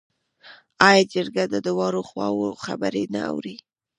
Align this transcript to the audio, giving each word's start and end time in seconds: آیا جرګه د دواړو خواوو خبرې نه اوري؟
آیا 0.89 1.03
جرګه 1.13 1.43
د 1.49 1.55
دواړو 1.67 2.01
خواوو 2.09 2.47
خبرې 2.63 3.03
نه 3.13 3.21
اوري؟ 3.31 3.55